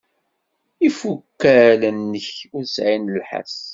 [0.87, 3.57] Ifukal-nnek ur sɛin llsas.